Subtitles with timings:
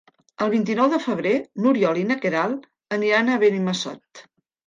[0.43, 1.33] El vint-i-nou de febrer
[1.65, 2.65] n'Oriol i na Queralt
[2.97, 4.25] aniran a Benimassot.